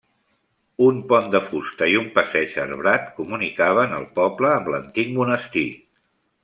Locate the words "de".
1.35-1.41